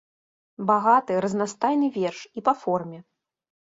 [0.71, 3.09] Багаты, разнастайны верш і па форме.